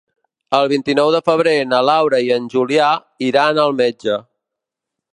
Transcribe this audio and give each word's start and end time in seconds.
El 0.59 0.63
vint-i-nou 0.71 1.11
de 1.15 1.19
febrer 1.29 1.53
na 1.73 1.83
Laura 1.89 2.23
i 2.29 2.33
en 2.39 2.49
Julià 2.57 2.91
iran 3.31 3.65
al 3.67 3.81
metge. 3.83 4.21